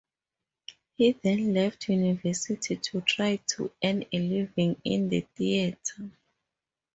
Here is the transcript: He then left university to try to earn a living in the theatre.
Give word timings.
He 0.95 1.11
then 1.11 1.53
left 1.53 1.87
university 1.87 2.75
to 2.77 3.01
try 3.01 3.35
to 3.49 3.71
earn 3.83 4.03
a 4.11 4.17
living 4.17 4.81
in 4.83 5.09
the 5.09 5.21
theatre. 5.35 6.09